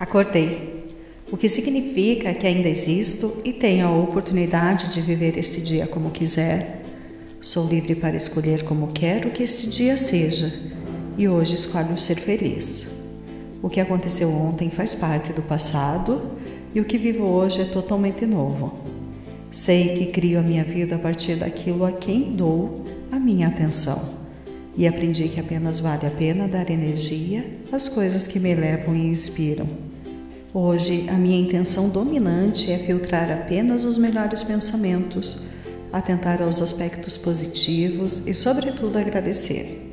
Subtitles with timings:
[0.00, 0.86] Acordei,
[1.28, 6.12] o que significa que ainda existo e tenho a oportunidade de viver este dia como
[6.12, 6.82] quiser.
[7.40, 10.52] Sou livre para escolher como quero que este dia seja
[11.16, 12.92] e hoje escolho ser feliz.
[13.60, 16.30] O que aconteceu ontem faz parte do passado
[16.72, 18.72] e o que vivo hoje é totalmente novo.
[19.50, 24.16] Sei que crio a minha vida a partir daquilo a quem dou a minha atenção.
[24.76, 29.08] E aprendi que apenas vale a pena dar energia às coisas que me elevam e
[29.08, 29.87] inspiram.
[30.54, 35.42] Hoje, a minha intenção dominante é filtrar apenas os melhores pensamentos,
[35.92, 39.92] atentar aos aspectos positivos e, sobretudo, agradecer.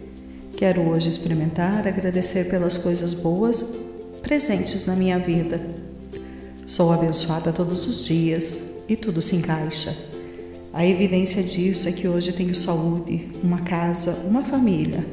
[0.55, 3.76] Quero hoje experimentar agradecer pelas coisas boas
[4.22, 5.59] presentes na minha vida.
[6.66, 9.94] Sou abençoada todos os dias e tudo se encaixa.
[10.72, 15.06] A evidência disso é que hoje tenho saúde, uma casa, uma família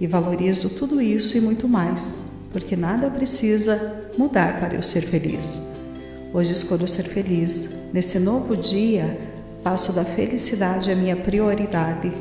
[0.00, 2.14] e valorizo tudo isso e muito mais,
[2.50, 5.60] porque nada precisa mudar para eu ser feliz.
[6.32, 7.74] Hoje escolho ser feliz.
[7.92, 9.16] Nesse novo dia,
[9.62, 12.12] passo da felicidade a minha prioridade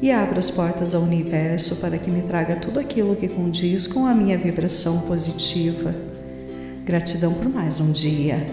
[0.00, 4.06] e abro as portas ao universo para que me traga tudo aquilo que condiz com
[4.06, 5.94] a minha vibração positiva.
[6.84, 8.44] Gratidão por mais um dia.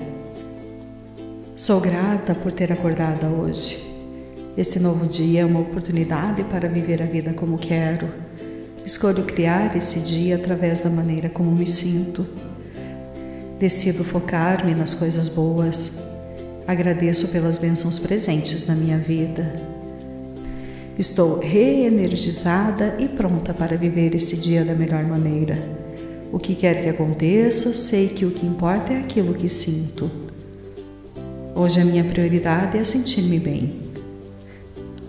[1.55, 3.83] Sou grata por ter acordado hoje.
[4.55, 8.09] Este novo dia é uma oportunidade para viver a vida como quero.
[8.85, 12.25] Escolho criar esse dia através da maneira como me sinto.
[13.59, 15.97] Decido focar-me nas coisas boas.
[16.65, 19.53] Agradeço pelas bênçãos presentes na minha vida.
[20.97, 25.57] Estou reenergizada e pronta para viver esse dia da melhor maneira.
[26.31, 30.09] O que quer que aconteça, sei que o que importa é aquilo que sinto.
[31.53, 33.73] Hoje a minha prioridade é sentir-me bem.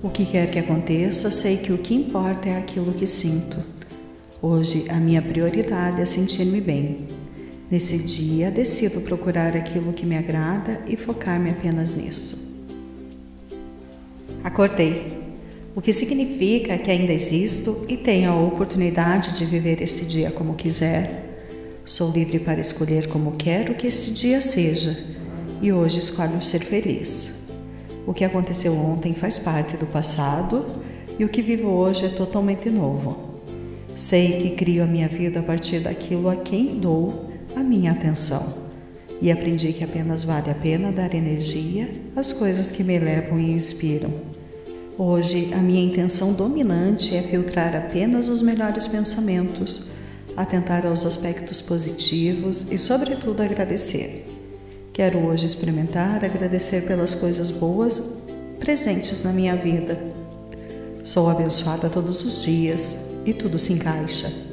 [0.02, 3.58] O que quer que aconteça, sei que o que importa é aquilo que sinto.
[4.42, 7.19] Hoje a minha prioridade é sentir-me bem.
[7.70, 12.50] Nesse dia, decido procurar aquilo que me agrada e focar-me apenas nisso.
[14.42, 15.06] Acordei,
[15.76, 20.54] o que significa que ainda existo e tenho a oportunidade de viver este dia como
[20.54, 21.46] quiser.
[21.84, 25.04] Sou livre para escolher como quero que este dia seja
[25.62, 27.38] e hoje escolho ser feliz.
[28.04, 30.66] O que aconteceu ontem faz parte do passado
[31.16, 33.30] e o que vivo hoje é totalmente novo.
[33.94, 38.70] Sei que crio a minha vida a partir daquilo a quem dou a minha atenção
[39.20, 43.52] e aprendi que apenas vale a pena dar energia às coisas que me elevam e
[43.52, 44.10] inspiram.
[44.96, 49.88] Hoje, a minha intenção dominante é filtrar apenas os melhores pensamentos,
[50.36, 54.26] atentar aos aspectos positivos e, sobretudo, agradecer.
[54.92, 58.14] Quero hoje experimentar agradecer pelas coisas boas
[58.58, 59.98] presentes na minha vida.
[61.04, 64.49] Sou abençoada todos os dias e tudo se encaixa.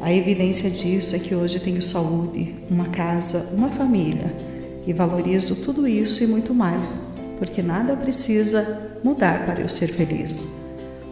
[0.00, 4.34] A evidência disso é que hoje tenho saúde, uma casa, uma família
[4.86, 7.02] e valorizo tudo isso e muito mais,
[7.38, 10.48] porque nada precisa mudar para eu ser feliz.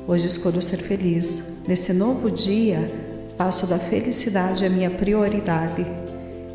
[0.06, 1.48] Hoje escolho ser feliz.
[1.66, 2.90] Nesse novo dia,
[3.36, 5.86] passo da felicidade a minha prioridade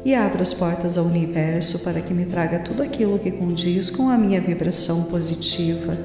[0.03, 4.09] e abro as portas ao universo para que me traga tudo aquilo que condiz com
[4.09, 5.95] a minha vibração positiva.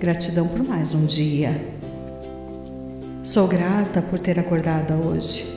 [0.00, 1.60] Gratidão por mais um dia.
[3.24, 5.50] Sou grata por ter acordado hoje.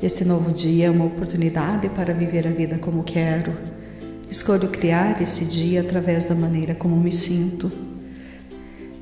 [0.00, 3.56] Esse novo dia é uma oportunidade para viver a vida como quero.
[4.30, 7.72] Escolho criar esse dia através da maneira como me sinto.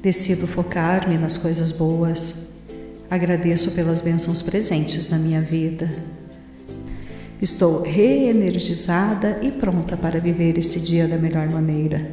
[0.01, 2.47] Decido focar-me nas coisas boas.
[3.11, 5.95] Agradeço pelas bênçãos presentes na minha vida.
[7.43, 12.11] Estou reenergizada e pronta para viver esse dia da melhor maneira.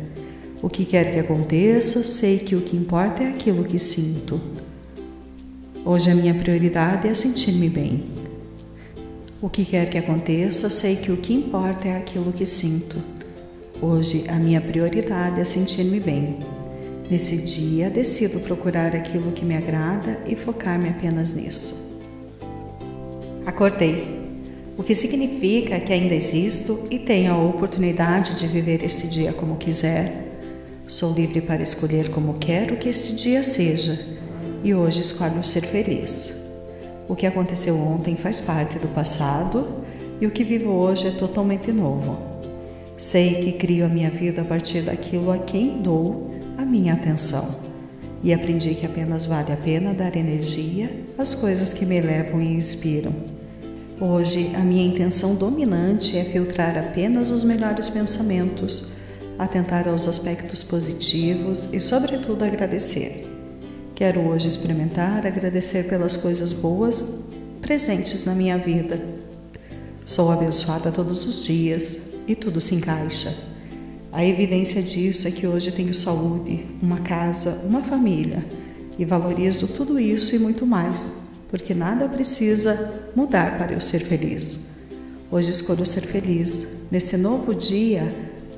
[0.61, 4.66] O que quer que aconteça, sei que o que importa é aquilo que sinto.
[5.89, 8.03] Hoje a minha prioridade é sentir-me bem.
[9.41, 13.01] O que quer que aconteça, sei que o que importa é aquilo que sinto.
[13.81, 16.39] Hoje a minha prioridade é sentir-me bem.
[17.09, 21.89] Nesse dia, decido procurar aquilo que me agrada e focar-me apenas nisso.
[23.45, 24.27] Acordei
[24.77, 29.55] o que significa que ainda existo e tenho a oportunidade de viver este dia como
[29.55, 30.37] quiser.
[30.85, 34.17] Sou livre para escolher como quero que este dia seja
[34.67, 36.41] e hoje escolho ser feliz.
[37.07, 39.65] O que aconteceu ontem faz parte do passado
[40.19, 42.17] e o que vivo hoje é totalmente novo.
[42.97, 47.47] Sei que crio a minha vida a partir daquilo a quem dou a minha atenção
[48.21, 52.51] e aprendi que apenas vale a pena dar energia às coisas que me elevam e
[52.51, 53.13] inspiram.
[54.01, 58.89] Hoje, a minha intenção dominante é filtrar apenas os melhores pensamentos,
[59.39, 63.36] atentar aos aspectos positivos e, sobretudo, agradecer.
[63.97, 67.15] Quero hoje experimentar agradecer pelas coisas boas
[67.59, 69.03] presentes na minha vida.
[70.05, 71.97] Sou abençoada todos os dias
[72.27, 73.35] e tudo se encaixa.
[74.11, 78.45] A evidência disso é que hoje tenho saúde, uma casa, uma família
[78.99, 81.13] e valorizo tudo isso e muito mais,
[81.49, 84.67] porque nada precisa mudar para eu ser feliz.
[85.31, 86.67] Hoje escolho ser feliz.
[86.91, 88.07] Nesse novo dia,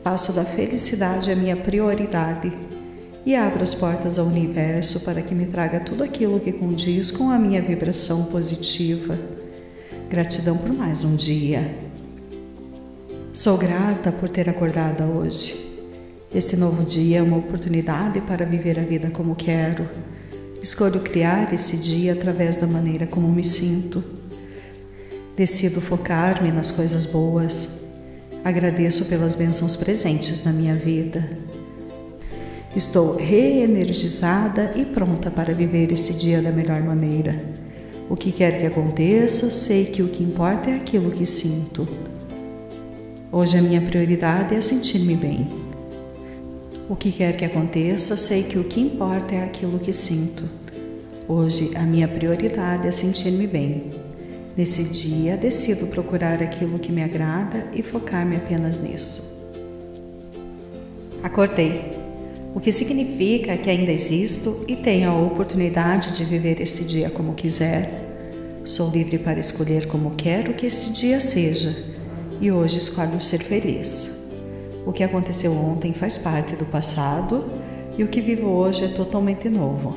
[0.03, 2.51] faço da felicidade a minha prioridade
[3.25, 7.29] e abro as portas ao universo para que me traga tudo aquilo que condiz com
[7.29, 9.17] a minha vibração positiva.
[10.09, 11.75] Gratidão por mais um dia.
[13.33, 15.67] Sou grata por ter acordado hoje.
[16.33, 19.87] Esse novo dia é uma oportunidade para viver a vida como quero.
[20.61, 24.03] Escolho criar esse dia através da maneira como me sinto.
[25.35, 27.79] Decido focar-me nas coisas boas.
[28.43, 31.29] Agradeço pelas bênçãos presentes na minha vida.
[32.75, 37.35] Estou reenergizada e pronta para viver esse dia da melhor maneira.
[38.07, 41.87] O que quer que aconteça, sei que o que importa é aquilo que sinto.
[43.31, 45.47] Hoje a minha prioridade é sentir-me bem.
[46.87, 50.43] O que quer que aconteça, sei que o que importa é aquilo que sinto.
[51.27, 53.89] Hoje a minha prioridade é sentir-me bem.
[54.55, 59.37] Nesse dia, decido procurar aquilo que me agrada e focar-me apenas nisso.
[61.23, 61.98] Acordei,
[62.53, 67.33] o que significa que ainda existo e tenho a oportunidade de viver este dia como
[67.33, 68.07] quiser.
[68.65, 71.75] Sou livre para escolher como quero que este dia seja
[72.41, 74.17] e hoje escolho ser feliz.
[74.85, 77.45] O que aconteceu ontem faz parte do passado
[77.97, 79.95] e o que vivo hoje é totalmente novo.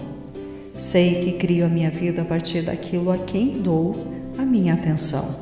[0.79, 3.95] Sei que crio a minha vida a partir daquilo a quem dou
[4.37, 5.37] a minha atenção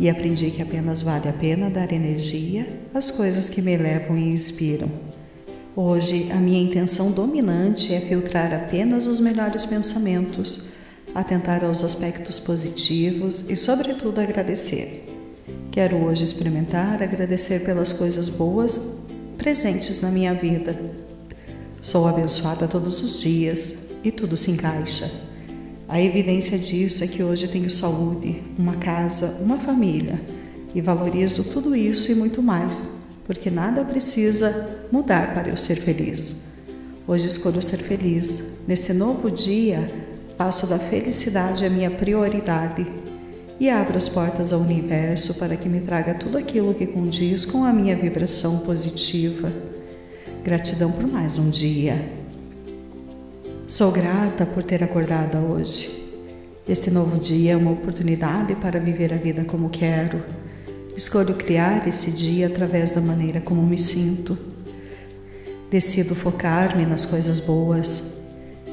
[0.00, 4.28] e aprendi que apenas vale a pena dar energia às coisas que me elevam e
[4.30, 5.07] inspiram.
[5.76, 10.64] Hoje, a minha intenção dominante é filtrar apenas os melhores pensamentos,
[11.14, 15.04] atentar aos aspectos positivos e, sobretudo, agradecer.
[15.70, 18.94] Quero hoje experimentar agradecer pelas coisas boas
[19.36, 20.76] presentes na minha vida.
[21.80, 25.08] Sou abençoada todos os dias e tudo se encaixa.
[25.88, 30.20] A evidência disso é que hoje tenho saúde, uma casa, uma família
[30.74, 32.97] e valorizo tudo isso e muito mais
[33.28, 36.36] porque nada precisa mudar para eu ser feliz.
[37.06, 38.48] Hoje escolho ser feliz.
[38.66, 39.86] Nesse novo dia,
[40.38, 42.90] faço da felicidade a minha prioridade
[43.60, 47.64] e abro as portas ao universo para que me traga tudo aquilo que condiz com
[47.64, 49.52] a minha vibração positiva.
[50.42, 52.10] Gratidão por mais um dia.
[53.66, 56.02] Sou grata por ter acordado hoje.
[56.66, 60.22] Esse novo dia é uma oportunidade para viver a vida como quero
[60.98, 64.36] Escolho criar esse dia através da maneira como me sinto.
[65.70, 68.14] Decido focar-me nas coisas boas.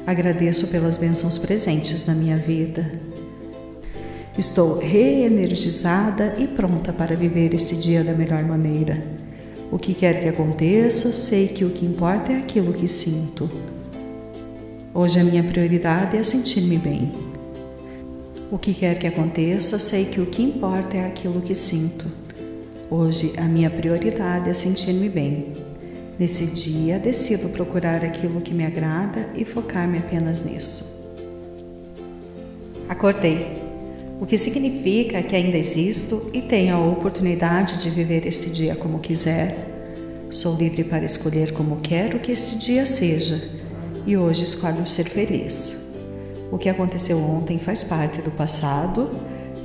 [0.04, 2.90] Agradeço pelas bênçãos presentes na minha vida.
[4.36, 9.00] Estou reenergizada e pronta para viver esse dia da melhor maneira.
[9.70, 13.48] O que quer que aconteça, sei que o que importa é aquilo que sinto.
[14.92, 17.35] Hoje a minha prioridade é sentir-me bem.
[18.56, 22.06] O que quer que aconteça, sei que o que importa é aquilo que sinto.
[22.90, 25.52] Hoje a minha prioridade é sentir-me bem.
[26.18, 30.98] Nesse dia, decido procurar aquilo que me agrada e focar-me apenas nisso.
[32.88, 33.46] Acordei,
[34.22, 39.00] o que significa que ainda existo e tenho a oportunidade de viver este dia como
[39.00, 39.54] quiser.
[40.30, 43.38] Sou livre para escolher como quero que este dia seja
[44.06, 45.85] e hoje escolho ser feliz.
[46.50, 49.10] O que aconteceu ontem faz parte do passado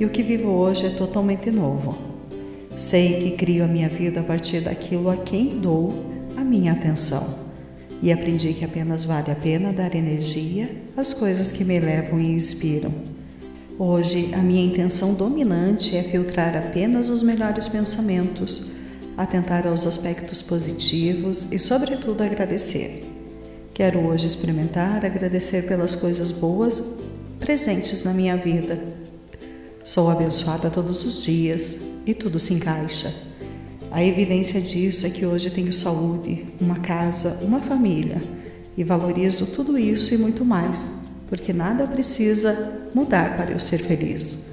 [0.00, 1.96] e o que vivo hoje é totalmente novo.
[2.76, 6.04] Sei que crio a minha vida a partir daquilo a quem dou
[6.36, 7.42] a minha atenção
[8.02, 12.32] e aprendi que apenas vale a pena dar energia às coisas que me elevam e
[12.32, 12.92] inspiram.
[13.78, 18.66] Hoje, a minha intenção dominante é filtrar apenas os melhores pensamentos,
[19.16, 23.11] atentar aos aspectos positivos e, sobretudo, agradecer.
[23.74, 26.92] Quero hoje experimentar agradecer pelas coisas boas
[27.38, 28.78] presentes na minha vida.
[29.82, 33.14] Sou abençoada todos os dias e tudo se encaixa.
[33.90, 38.18] A evidência disso é que hoje tenho saúde, uma casa, uma família
[38.76, 40.92] e valorizo tudo isso e muito mais,
[41.26, 44.44] porque nada precisa mudar para eu ser feliz.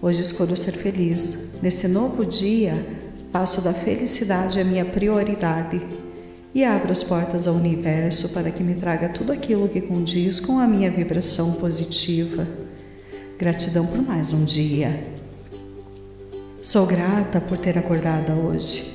[0.00, 1.44] Hoje escolho ser feliz.
[1.60, 2.74] Nesse novo dia,
[3.30, 5.82] faço da felicidade a minha prioridade
[6.54, 10.60] e abro as portas ao universo para que me traga tudo aquilo que condiz com
[10.60, 12.46] a minha vibração positiva.
[13.36, 15.04] Gratidão por mais um dia.
[16.62, 18.94] Sou grata por ter acordado hoje.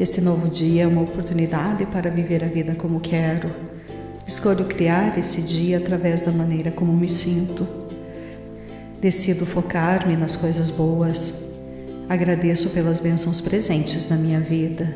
[0.00, 3.48] Esse novo dia é uma oportunidade para viver a vida como quero.
[4.26, 7.66] Escolho criar esse dia através da maneira como me sinto.
[9.00, 11.40] Decido focar-me nas coisas boas.
[12.08, 14.92] Agradeço pelas bênçãos presentes na minha vida.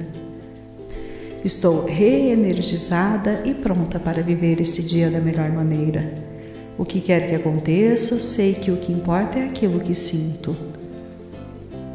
[1.45, 6.25] Estou reenergizada e pronta para viver esse dia da melhor maneira.
[6.79, 10.57] O que quer que aconteça, sei que o que importa é aquilo que sinto.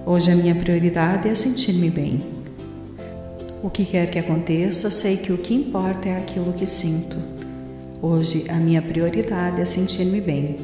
[0.06, 2.24] Hoje a minha prioridade é sentir-me bem.
[3.64, 7.18] O que quer que aconteça, sei que o que importa é aquilo que sinto.
[8.04, 10.58] Hoje a minha prioridade é sentir-me bem.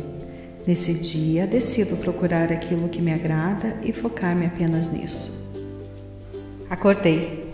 [0.66, 5.44] Nesse dia, decido procurar aquilo que me agrada e focar-me apenas nisso.
[6.70, 7.45] Acordei,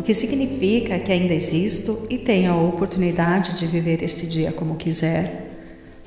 [0.00, 4.76] o que significa que ainda existo e tenho a oportunidade de viver este dia como
[4.76, 5.50] quiser.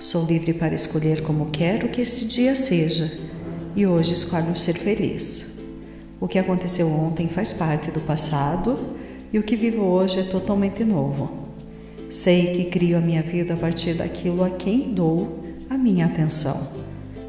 [0.02, 3.16] Sou livre para escolher como quero que este dia seja
[3.76, 5.54] e hoje escolho ser feliz.
[6.20, 8.80] O que aconteceu ontem faz parte do passado
[9.32, 11.30] e o que vivo hoje é totalmente novo.
[12.10, 16.68] Sei que crio a minha vida a partir daquilo a quem dou a minha atenção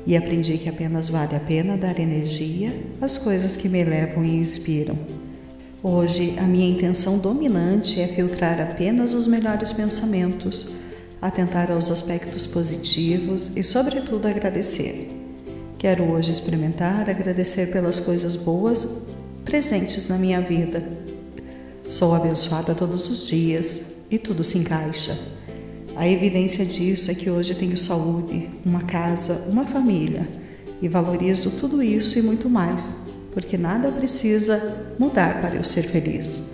[0.07, 4.37] e aprendi que apenas vale a pena dar energia às coisas que me elevam e
[4.37, 4.97] inspiram.
[5.87, 10.71] Hoje, a minha intenção dominante é filtrar apenas os melhores pensamentos,
[11.21, 15.11] atentar aos aspectos positivos e, sobretudo, agradecer.
[15.77, 19.03] Quero hoje experimentar agradecer pelas coisas boas
[19.45, 20.83] presentes na minha vida.
[21.91, 25.19] Sou abençoada todos os dias e tudo se encaixa.
[25.97, 30.27] A evidência disso é que hoje tenho saúde, uma casa, uma família
[30.81, 33.04] e valorizo tudo isso e muito mais,
[33.35, 36.45] porque nada precisa mudar para eu ser feliz.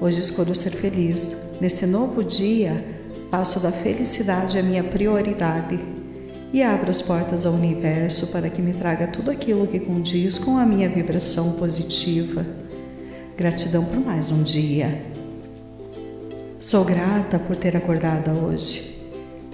[0.00, 1.36] Hoje escolho ser feliz.
[1.60, 2.84] Nesse novo dia,
[3.30, 5.80] passo da felicidade a minha prioridade
[6.52, 10.58] e abro as portas ao universo para que me traga tudo aquilo que condiz com
[10.58, 12.44] a minha vibração positiva.
[13.36, 15.02] Gratidão por mais um dia.
[16.60, 18.98] Sou grata por ter acordado hoje.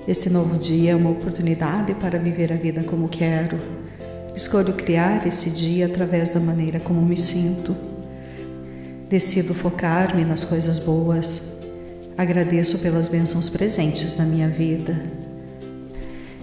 [0.09, 3.59] Esse novo dia é uma oportunidade para viver a vida como quero.
[4.37, 7.75] Escolho criar esse dia através da maneira como me sinto.
[9.09, 11.49] Decido focar-me nas coisas boas.
[12.19, 15.03] Agradeço pelas bênçãos presentes na minha vida.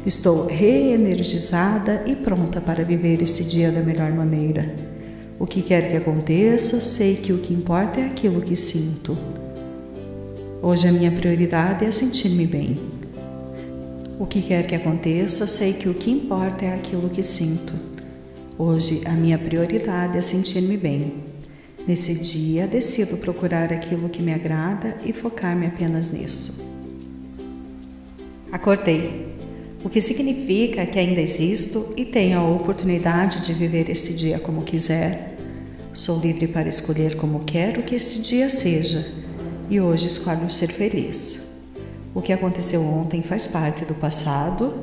[0.08, 4.74] Estou reenergizada e pronta para viver esse dia da melhor maneira.
[5.38, 9.16] O que quer que aconteça, sei que o que importa é aquilo que sinto.
[10.64, 13.03] Hoje a minha prioridade é sentir-me bem.
[14.20, 17.74] O que quer que aconteça, sei que o que importa é aquilo que sinto.
[18.58, 21.16] Hoje a minha prioridade é sentir-me bem.
[21.88, 26.64] Nesse dia, decido procurar aquilo que me agrada e focar-me apenas nisso.
[28.52, 29.34] Acordei,
[29.84, 34.64] o que significa que ainda existo e tenho a oportunidade de viver este dia como
[34.64, 35.36] quiser.
[35.92, 39.06] Sou livre para escolher como quero que este dia seja
[39.70, 41.43] e hoje escolho ser feliz.
[42.16, 44.74] O que aconteceu ontem faz parte do passado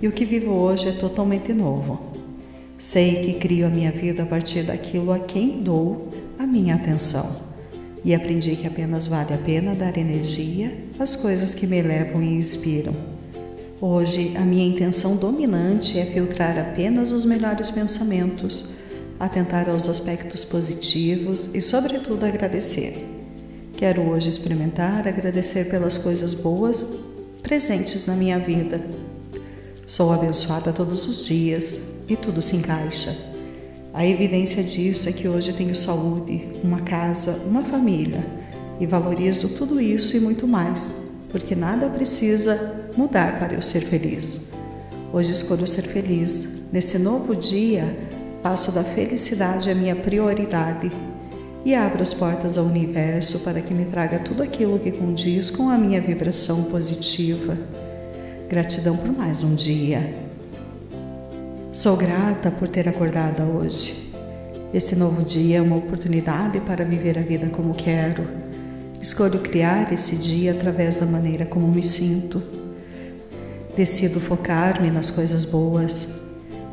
[0.00, 2.00] e o que vivo hoje é totalmente novo.
[2.78, 7.48] Sei que crio a minha vida a partir daquilo a quem dou a minha atenção
[8.04, 12.34] e aprendi que apenas vale a pena dar energia às coisas que me elevam e
[12.34, 12.94] inspiram.
[13.80, 18.70] Hoje, a minha intenção dominante é filtrar apenas os melhores pensamentos,
[19.20, 23.17] atentar aos aspectos positivos e, sobretudo, agradecer.
[23.78, 26.96] Quero hoje experimentar agradecer pelas coisas boas
[27.44, 28.84] presentes na minha vida.
[29.86, 33.16] Sou abençoada todos os dias e tudo se encaixa.
[33.94, 38.26] A evidência disso é que hoje tenho saúde, uma casa, uma família
[38.80, 40.94] e valorizo tudo isso e muito mais,
[41.30, 44.48] porque nada precisa mudar para eu ser feliz.
[45.12, 46.48] Hoje escolho ser feliz.
[46.72, 47.96] Nesse novo dia,
[48.42, 50.90] passo da felicidade a minha prioridade
[51.64, 55.68] e abro as portas ao universo para que me traga tudo aquilo que condiz com
[55.68, 57.56] a minha vibração positiva.
[58.48, 60.14] Gratidão por mais um dia.
[61.72, 64.08] Sou grata por ter acordado hoje.
[64.72, 68.26] Esse novo dia é uma oportunidade para viver a vida como quero.
[69.00, 72.42] Escolho criar esse dia através da maneira como me sinto.
[73.76, 76.14] Decido focar-me nas coisas boas.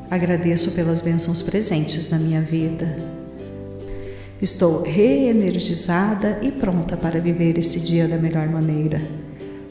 [0.10, 3.25] Agradeço pelas bênçãos presentes na minha vida.
[4.42, 9.02] Estou reenergizada e pronta para viver esse dia da melhor maneira.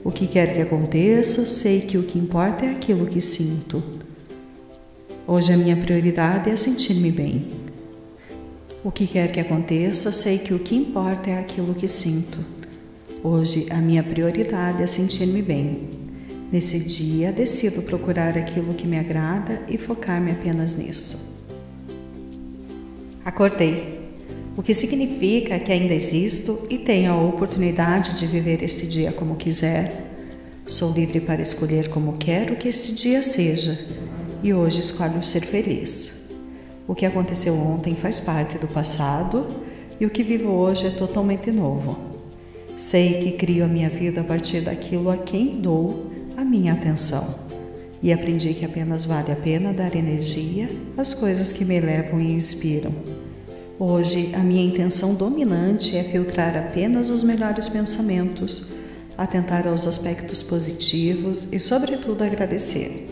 [0.03, 3.83] O que quer que aconteça, sei que o que importa é aquilo que sinto.
[5.27, 7.49] Hoje a minha prioridade é sentir-me bem.
[8.83, 12.39] O que quer que aconteça, sei que o que importa é aquilo que sinto.
[13.23, 15.91] Hoje a minha prioridade é sentir-me bem.
[16.51, 21.35] Nesse dia, decido procurar aquilo que me agrada e focar-me apenas nisso.
[23.25, 24.04] Acordei
[24.57, 29.37] o que significa que ainda existo e tenho a oportunidade de viver este dia como
[29.37, 30.13] quiser.
[30.65, 33.79] Sou livre para escolher como quero que este dia seja
[34.43, 36.23] e hoje escolho ser feliz.
[36.87, 39.47] O que aconteceu ontem faz parte do passado
[39.99, 41.97] e o que vivo hoje é totalmente novo.
[42.79, 47.43] Sei que crio a minha vida a partir daquilo a quem dou a minha atenção.
[48.03, 52.33] E aprendi que apenas vale a pena dar energia às coisas que me elevam e
[52.33, 52.93] inspiram.
[53.79, 58.69] Hoje, a minha intenção dominante é filtrar apenas os melhores pensamentos,
[59.19, 63.09] atentar aos aspectos positivos e, sobretudo, agradecer.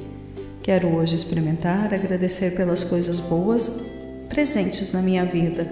[0.63, 3.81] Quero hoje experimentar agradecer pelas coisas boas
[4.29, 5.69] presentes na minha vida.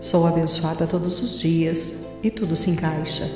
[0.00, 3.28] Sou abençoada todos os dias e tudo se encaixa.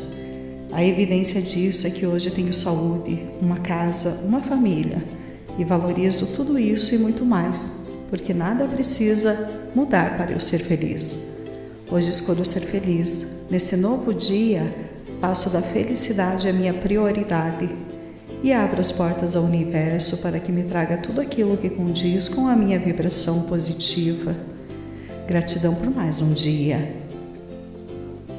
[0.71, 5.03] A evidência disso é que hoje tenho saúde, uma casa, uma família
[5.59, 7.84] e valorizo tudo isso e muito mais,
[8.15, 9.45] porque nada precisa
[9.75, 11.19] mudar para eu ser feliz.
[11.91, 13.33] Hoje escolho ser feliz.
[13.51, 14.73] Nesse novo dia,
[15.21, 17.69] passo da felicidade a minha prioridade
[18.41, 22.47] e abro as portas ao universo para que me traga tudo aquilo que condiz com
[22.47, 24.33] a minha vibração positiva.
[25.27, 26.95] Gratidão por mais um dia.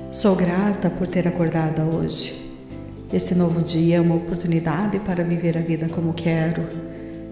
[0.10, 2.50] Sou grata por ter acordado hoje.
[3.12, 6.66] Este novo dia é uma oportunidade para viver a vida como quero.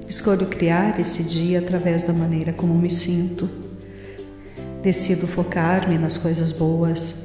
[0.08, 3.50] Escolho criar esse dia através da maneira como me sinto.
[4.82, 7.24] Decido focar-me nas coisas boas.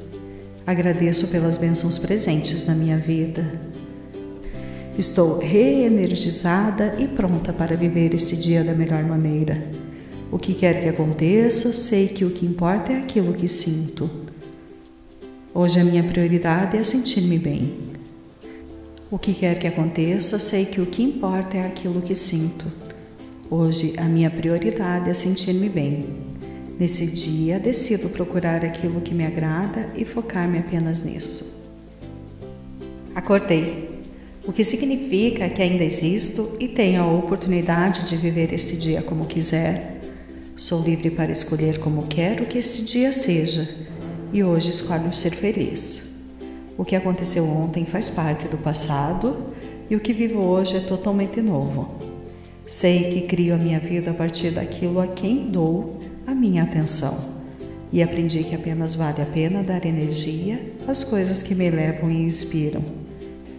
[0.65, 3.45] Agradeço pelas bênçãos presentes na minha vida.
[4.97, 9.63] Estou reenergizada e pronta para viver esse dia da melhor maneira.
[10.31, 14.09] O que quer que aconteça, sei que o que importa é aquilo que sinto.
[15.53, 17.88] Hoje a minha prioridade é sentir-me bem.
[19.11, 22.67] O que quer que aconteça, sei que o que importa é aquilo que sinto.
[23.49, 26.05] Hoje a minha prioridade é sentir-me bem.
[26.77, 31.59] Nesse dia, decido procurar aquilo que me agrada e focar-me apenas nisso.
[33.15, 33.89] Acordei
[34.45, 39.25] o que significa que ainda existo e tenho a oportunidade de viver este dia como
[39.25, 40.01] quiser.
[40.55, 43.67] Sou livre para escolher como quero que este dia seja
[44.31, 46.08] e hoje escolho ser feliz.
[46.79, 49.37] O que aconteceu ontem faz parte do passado
[49.89, 51.93] e o que vivo hoje é totalmente novo.
[52.65, 57.19] Sei que crio a minha vida a partir daquilo a quem dou a minha atenção
[57.91, 62.23] e aprendi que apenas vale a pena dar energia às coisas que me elevam e
[62.23, 62.81] inspiram.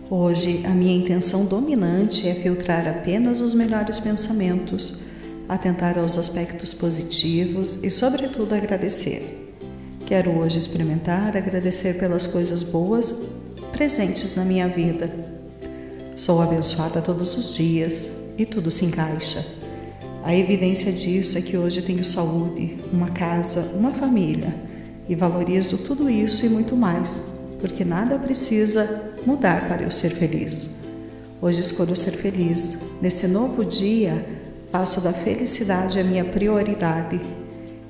[0.09, 5.01] Hoje, a minha intenção dominante é filtrar apenas os melhores pensamentos,
[5.47, 9.40] atentar aos aspectos positivos e, sobretudo, agradecer.
[10.11, 13.23] Quero hoje experimentar agradecer pelas coisas boas
[13.71, 15.09] presentes na minha vida.
[16.17, 19.47] Sou abençoada todos os dias e tudo se encaixa.
[20.25, 24.53] A evidência disso é que hoje tenho saúde, uma casa, uma família
[25.09, 27.29] e valorizo tudo isso e muito mais
[27.61, 30.71] porque nada precisa mudar para eu ser feliz.
[31.41, 32.81] Hoje escolho ser feliz.
[33.01, 34.27] Nesse novo dia,
[34.73, 37.21] passo da felicidade a minha prioridade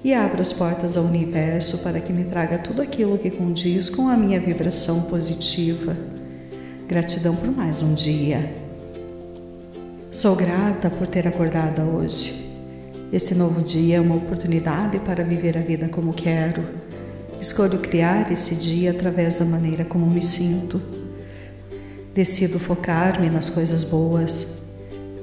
[0.02, 4.08] e abro as portas ao universo para que me traga tudo aquilo que condiz com
[4.08, 5.96] a minha vibração positiva.
[6.86, 8.52] Gratidão por mais um dia.
[10.10, 12.50] Sou grata por ter acordado hoje.
[13.12, 16.64] Esse novo dia é uma oportunidade para viver a vida como quero
[17.40, 20.80] Escolho criar esse dia através da maneira como me sinto.
[22.14, 24.56] Decido focar-me nas coisas boas.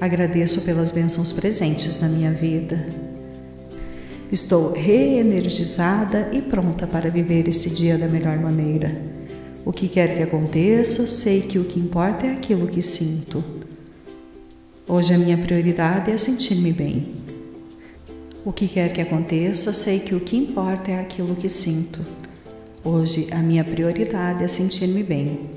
[0.00, 3.07] Agradeço pelas bênçãos presentes na minha vida.
[4.30, 9.00] Estou reenergizada e pronta para viver esse dia da melhor maneira.
[9.64, 13.42] O que quer que aconteça, sei que o que importa é aquilo que sinto.
[14.86, 17.08] Hoje a minha prioridade é sentir-me bem.
[18.44, 22.00] O que quer que aconteça, sei que o que importa é aquilo que sinto.
[22.84, 25.50] Hoje, a minha prioridade é sentir-me bem.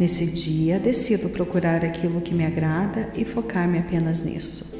[0.00, 4.74] Nesse dia, decido procurar aquilo que me agrada e focar-me apenas nisso.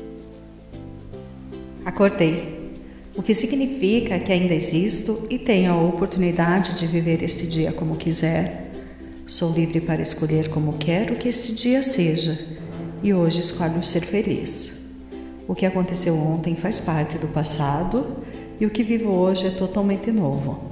[1.85, 2.63] Acordei,
[3.16, 7.96] o que significa que ainda existo e tenho a oportunidade de viver este dia como
[7.96, 8.70] quiser.
[9.24, 12.38] Sou livre para escolher como quero que este dia seja
[13.03, 14.81] e hoje escolho ser feliz.
[15.46, 18.16] O que aconteceu ontem faz parte do passado
[18.59, 20.68] e o que vivo hoje é totalmente novo.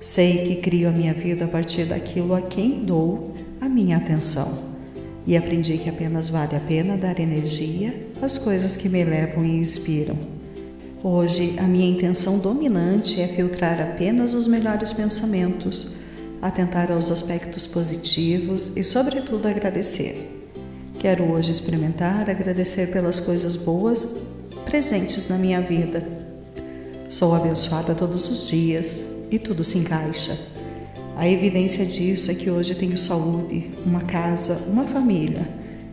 [0.00, 4.66] Sei que crio a minha vida a partir daquilo a quem dou a minha atenção
[5.26, 9.56] e aprendi que apenas vale a pena dar energia às coisas que me elevam e
[9.56, 10.37] inspiram.
[11.02, 15.92] Hoje, a minha intenção dominante é filtrar apenas os melhores pensamentos,
[16.42, 20.28] atentar aos aspectos positivos e, sobretudo, agradecer.
[20.98, 24.16] Quero hoje experimentar agradecer pelas coisas boas
[24.64, 26.04] presentes na minha vida.
[27.08, 30.36] Sou abençoada todos os dias e tudo se encaixa.
[31.16, 35.48] A evidência disso é que hoje tenho saúde, uma casa, uma família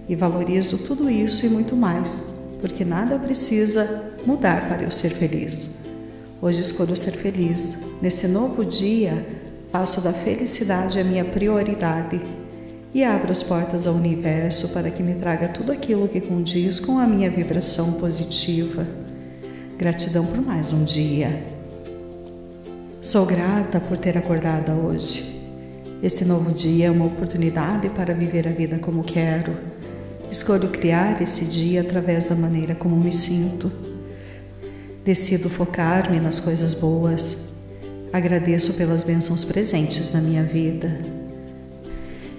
[0.10, 2.24] e valorizo tudo isso e muito mais,
[2.60, 5.76] porque nada precisa mudar para eu ser feliz.
[6.42, 7.82] Hoje escolho ser feliz.
[8.02, 9.26] Nesse novo dia,
[9.72, 12.22] faço da felicidade a minha prioridade
[12.94, 16.98] e abro as portas ao universo para que me traga tudo aquilo que condiz com
[16.98, 18.88] a minha vibração positiva.
[19.78, 21.44] Gratidão por mais um dia.
[23.02, 25.36] Sou grata por ter acordado hoje.
[26.02, 29.56] Este novo dia é uma oportunidade para viver a vida como quero.
[30.32, 33.95] Escolho criar esse dia através da maneira como me sinto.
[35.06, 37.44] Decido focar-me nas coisas boas.
[38.12, 41.00] Agradeço pelas bênçãos presentes na minha vida.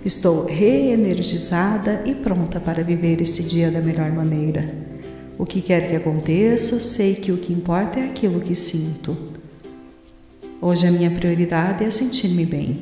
[0.05, 4.69] Estou reenergizada e pronta para viver esse dia da melhor maneira.
[5.39, 9.17] O que quer que aconteça, sei que o que importa é aquilo que sinto.
[10.61, 12.81] Hoje a minha prioridade é sentir-me bem.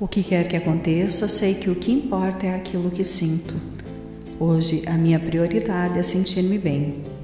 [0.00, 3.54] O que quer que aconteça, sei que o que importa é aquilo que sinto.
[4.40, 7.17] Hoje a minha prioridade é sentir-me bem.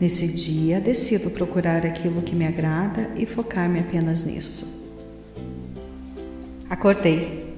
[0.00, 4.80] Nesse dia, decido procurar aquilo que me agrada e focar-me apenas nisso.
[6.70, 7.50] Acordei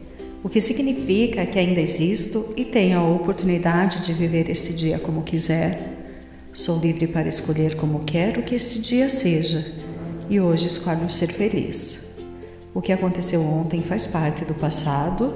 [0.42, 5.22] o que significa que ainda existo e tenho a oportunidade de viver este dia como
[5.22, 6.02] quiser.
[6.52, 9.64] Sou livre para escolher como quero que este dia seja
[10.28, 12.08] e hoje escolho ser feliz.
[12.74, 15.32] O que aconteceu ontem faz parte do passado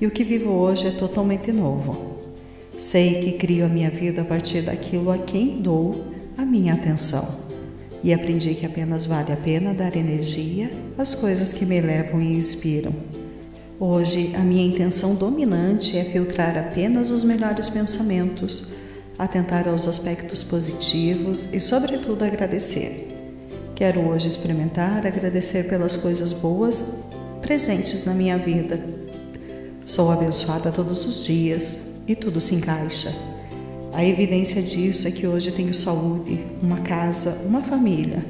[0.00, 2.16] e o que vivo hoje é totalmente novo.
[2.78, 7.46] Sei que crio a minha vida a partir daquilo a quem dou a minha atenção
[8.02, 12.36] e aprendi que apenas vale a pena dar energia às coisas que me levam e
[12.36, 12.94] inspiram.
[13.78, 18.68] Hoje, a minha intenção dominante é filtrar apenas os melhores pensamentos,
[19.18, 23.08] atentar aos aspectos positivos e, sobretudo, agradecer.
[23.74, 26.94] Quero hoje experimentar agradecer pelas coisas boas
[27.42, 28.82] presentes na minha vida.
[29.84, 33.35] Sou abençoada todos os dias e tudo se encaixa.
[33.96, 38.24] A evidência disso é que hoje tenho saúde, uma casa, uma família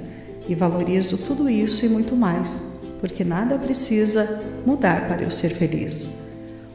[0.48, 6.08] e valorizo tudo isso e muito mais porque nada precisa mudar para eu ser feliz.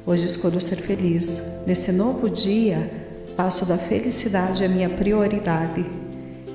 [0.05, 1.41] Hoje escolho ser feliz.
[1.65, 2.89] Nesse novo dia,
[3.35, 5.85] faço da felicidade a minha prioridade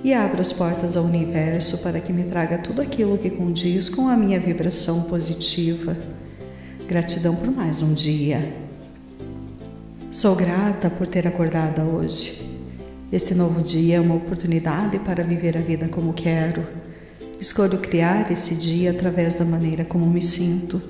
[0.05, 4.09] e abro as portas ao universo para que me traga tudo aquilo que condiz com
[4.09, 5.97] a minha vibração positiva.
[6.87, 8.66] Gratidão por mais um dia.
[10.17, 12.41] Sou grata por ter acordado hoje.
[13.13, 16.65] Esse novo dia é uma oportunidade para viver a vida como quero
[17.39, 20.81] Escolho criar esse dia através da maneira como me sinto.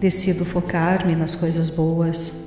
[0.00, 2.40] Decido focar-me nas coisas boas.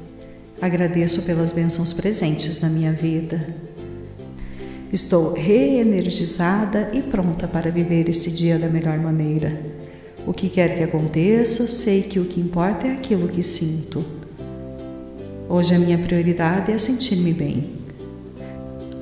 [0.61, 3.55] Agradeço pelas bênçãos presentes na minha vida.
[4.91, 9.57] Estou reenergizada e pronta para viver esse dia da melhor maneira.
[10.27, 14.24] O que quer que aconteça, sei que o que importa é aquilo que sinto.
[15.47, 17.69] Hoje a minha prioridade é sentir-me bem.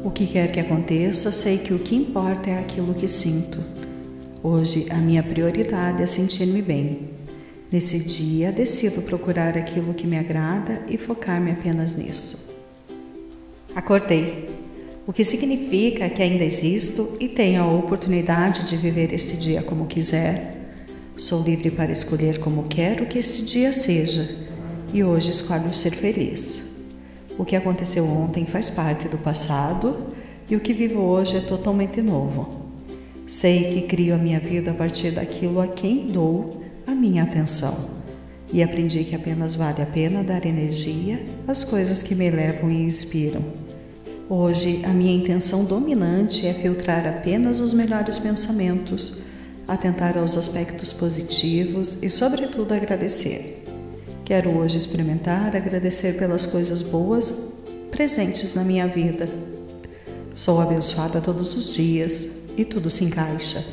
[0.03, 3.63] O que quer que aconteça, sei que o que importa é aquilo que sinto.
[4.43, 7.07] Hoje, a minha prioridade é sentir-me bem.
[7.71, 12.53] Nesse dia, decido procurar aquilo que me agrada e focar-me apenas nisso.
[13.73, 14.45] Acordei,
[15.07, 19.87] o que significa que ainda existo e tenho a oportunidade de viver este dia como
[19.87, 20.57] quiser.
[21.15, 24.43] Sou livre para escolher como quero que este dia seja
[24.93, 26.69] e hoje escolho ser feliz.
[27.37, 30.13] O que aconteceu ontem faz parte do passado
[30.47, 32.61] e o que vivo hoje é totalmente novo.
[33.25, 37.89] Sei que crio a minha vida a partir daquilo a quem dou a minha atenção
[38.51, 42.83] e aprendi que apenas vale a pena dar energia às coisas que me levam e
[42.83, 43.41] inspiram.
[44.29, 49.21] Hoje, a minha intenção dominante é filtrar apenas os melhores pensamentos,
[49.67, 53.62] atentar aos aspectos positivos e, sobretudo, agradecer.
[54.25, 57.43] Quero hoje experimentar agradecer pelas coisas boas
[57.91, 59.27] presentes na minha vida.
[60.33, 63.65] Sou abençoada todos os dias e tudo se encaixa.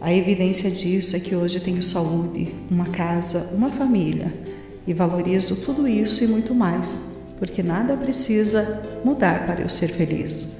[0.00, 4.32] A evidência disso é que hoje tenho saúde, uma casa, uma família
[4.86, 7.00] e valorizo tudo isso e muito mais,
[7.40, 10.52] porque nada precisa mudar para eu ser feliz.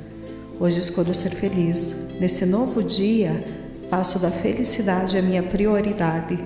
[0.59, 1.97] Hoje escolho ser feliz.
[2.19, 3.45] Nesse novo dia,
[3.89, 6.39] faço da felicidade a minha prioridade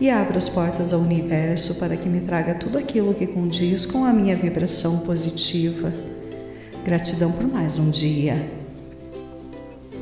[0.00, 4.04] e abro as portas ao universo para que me traga tudo aquilo que condiz com
[4.04, 5.92] a minha vibração positiva.
[6.82, 8.50] Gratidão por mais um dia.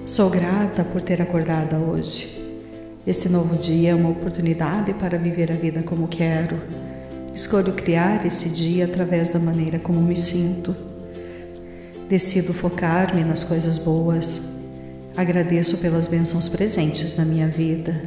[0.06, 2.38] Sou grata por ter acordado hoje.
[3.04, 6.60] Este novo dia é uma oportunidade para viver a vida como quero.
[7.34, 10.76] Escolho criar esse dia através da maneira como me sinto.
[12.08, 14.48] Decido focar-me nas coisas boas.
[15.16, 18.00] Agradeço pelas bênçãos presentes na minha vida.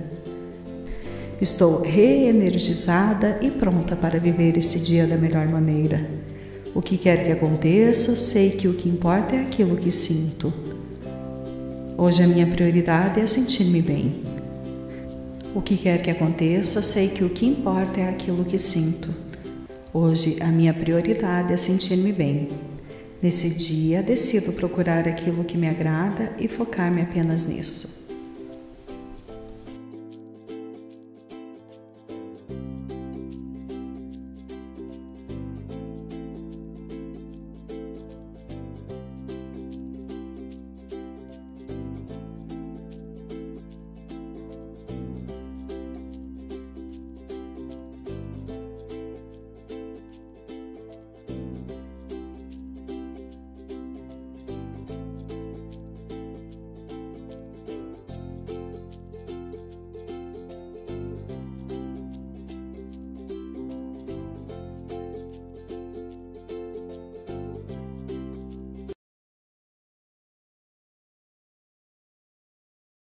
[1.41, 6.07] Estou reenergizada e pronta para viver esse dia da melhor maneira.
[6.75, 10.53] O que quer que aconteça, sei que o que importa é aquilo que sinto.
[11.97, 14.21] Hoje a minha prioridade é sentir-me bem.
[15.55, 19.09] O que quer que aconteça, sei que o que importa é aquilo que sinto.
[19.91, 22.49] Hoje a minha prioridade é sentir-me bem.
[23.19, 28.00] Nesse dia, decido procurar aquilo que me agrada e focar-me apenas nisso.